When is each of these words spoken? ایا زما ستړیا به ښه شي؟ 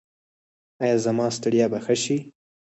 ایا 0.83 0.97
زما 1.05 1.25
ستړیا 1.37 1.65
به 1.71 1.79
ښه 1.85 1.95
شي؟ 2.03 2.17